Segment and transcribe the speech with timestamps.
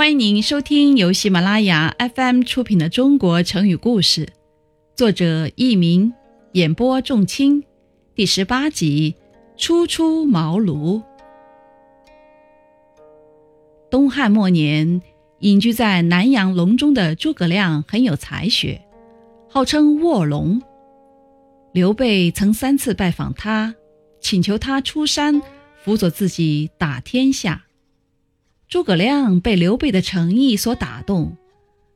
[0.00, 4.24] 欢迎您收听由喜马拉雅 FM 出品的《中国成语故事》，
[4.96, 6.14] 作者佚名，
[6.52, 7.62] 演播仲卿，
[8.14, 9.14] 第十八集
[9.62, 11.02] 《初出茅庐》。
[13.90, 15.02] 东汉末年，
[15.40, 18.80] 隐居在南阳隆中的诸葛亮很有才学，
[19.50, 20.62] 号称卧龙。
[21.72, 23.74] 刘备曾三次拜访他，
[24.18, 25.42] 请求他出山
[25.84, 27.66] 辅佐自己打天下。
[28.70, 31.36] 诸葛亮被刘备的诚意所打动，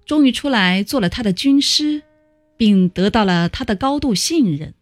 [0.05, 2.02] 终于出来做了他的军师，
[2.56, 4.74] 并得到了他的高度信任。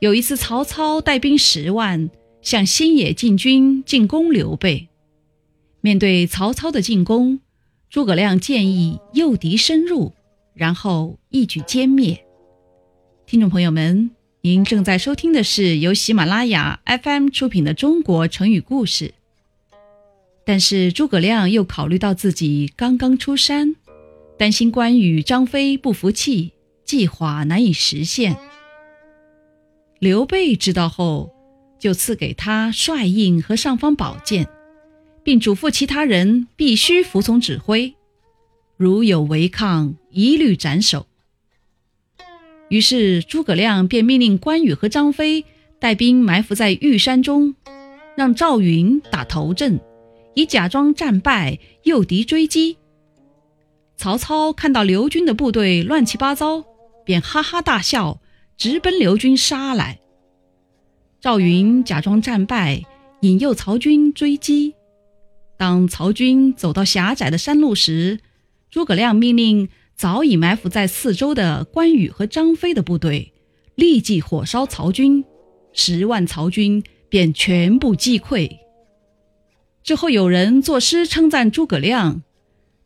[0.00, 2.10] 有一次，曹操带兵十万
[2.42, 4.88] 向新野进军，进攻刘备。
[5.80, 7.38] 面对曹操的进攻，
[7.88, 10.14] 诸葛亮建议诱敌深入，
[10.52, 12.26] 然后一举歼灭。
[13.24, 14.10] 听众朋友们，
[14.40, 19.04] 您正在收听的是由喜马拉雅 FM 出品的《中国成语故事》。
[20.46, 23.74] 但是诸葛亮又考虑到自己刚刚出山，
[24.38, 26.52] 担心关羽、张飞不服气，
[26.84, 28.36] 计划难以实现。
[29.98, 31.32] 刘备知道后，
[31.80, 34.46] 就赐给他帅印和尚方宝剑，
[35.24, 37.94] 并嘱咐其他人必须服从指挥，
[38.76, 41.08] 如有违抗，一律斩首。
[42.68, 45.44] 于是诸葛亮便命令关羽和张飞
[45.80, 47.56] 带兵埋伏在玉山中，
[48.16, 49.80] 让赵云打头阵。
[50.36, 52.76] 以假装战败诱敌追击。
[53.96, 56.62] 曹操看到刘军的部队乱七八糟，
[57.06, 58.20] 便哈哈大笑，
[58.58, 59.98] 直奔刘军杀来。
[61.22, 62.82] 赵云假装战败，
[63.22, 64.74] 引诱曹军追击。
[65.56, 68.20] 当曹军走到狭窄的山路时，
[68.70, 73.32] 诸葛亮命令早已埋伏在四周的关羽和张飞的部队
[73.74, 75.24] 立即火烧曹军，
[75.72, 78.65] 十万曹军便全部击溃。
[79.86, 82.24] 之后有人作诗称赞诸葛亮：“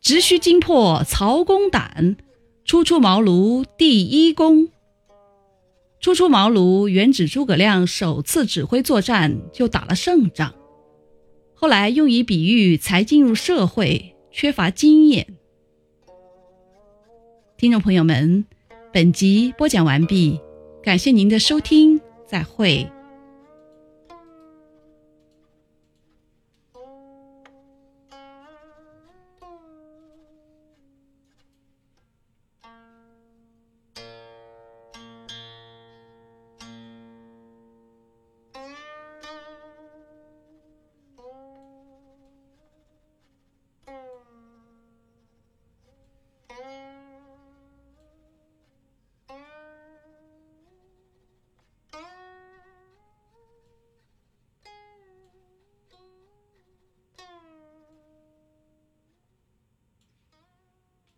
[0.02, 2.18] 直须惊破曹公胆，
[2.66, 4.68] 初出茅庐第一功。”
[5.98, 10.54] 初出茅庐原指诸葛亮首次指挥作战就打了胜仗，
[11.54, 15.38] 后来用以比喻才进入社会、缺乏经验。
[17.56, 18.44] 听众朋友们，
[18.92, 20.38] 本集播讲完毕，
[20.82, 22.86] 感谢您的收听，再会。